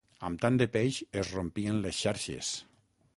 [0.27, 2.51] Amb tant de peix es rompien les xarxes.